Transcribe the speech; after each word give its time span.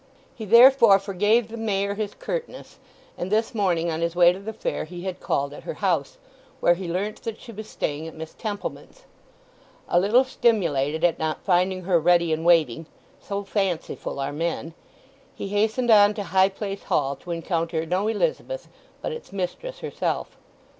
He 0.33 0.45
therefore 0.45 0.97
forgave 0.97 1.49
the 1.49 1.57
Mayor 1.57 1.93
his 1.93 2.15
curtness; 2.15 2.79
and 3.19 3.31
this 3.31 3.53
morning 3.53 3.91
on 3.91 4.01
his 4.01 4.15
way 4.15 4.33
to 4.33 4.39
the 4.39 4.51
fair 4.51 4.85
he 4.85 5.03
had 5.03 5.19
called 5.19 5.53
at 5.53 5.61
her 5.61 5.75
house, 5.75 6.17
where 6.59 6.73
he 6.73 6.87
learnt 6.91 7.21
that 7.21 7.39
she 7.39 7.51
was 7.51 7.69
staying 7.69 8.07
at 8.07 8.15
Miss 8.15 8.33
Templeman's. 8.33 9.03
A 9.87 9.99
little 9.99 10.23
stimulated 10.23 11.03
at 11.03 11.19
not 11.19 11.43
finding 11.43 11.83
her 11.83 11.99
ready 11.99 12.33
and 12.33 12.43
waiting—so 12.43 13.43
fanciful 13.43 14.19
are 14.19 14.33
men!—he 14.33 15.49
hastened 15.49 15.91
on 15.91 16.15
to 16.15 16.23
High 16.23 16.49
Place 16.49 16.81
Hall 16.85 17.15
to 17.17 17.29
encounter 17.29 17.85
no 17.85 18.07
Elizabeth 18.07 18.69
but 19.03 19.11
its 19.11 19.31
mistress 19.31 19.81
herself. 19.81 20.35